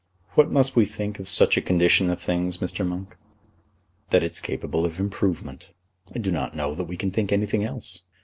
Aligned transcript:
"What 0.33 0.49
must 0.49 0.75
we 0.75 0.87
think 0.87 1.19
of 1.19 1.27
such 1.27 1.57
a 1.57 1.61
condition 1.61 2.09
of 2.09 2.19
things, 2.19 2.57
Mr. 2.57 2.83
Monk?" 2.83 3.15
"That 4.09 4.23
it's 4.23 4.39
capable 4.39 4.83
of 4.83 4.99
improvement. 4.99 5.69
I 6.15 6.17
do 6.17 6.31
not 6.31 6.55
know 6.55 6.73
that 6.73 6.85
we 6.85 6.97
can 6.97 7.11
think 7.11 7.31
anything 7.31 7.63
else. 7.63 8.01